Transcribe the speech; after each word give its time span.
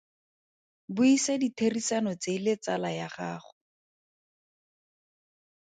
Buisa 0.95 1.33
ditherisano 1.41 2.11
tse 2.21 2.33
le 2.43 2.53
tsala 2.63 2.89
ya 2.99 3.07
gago. 3.15 3.51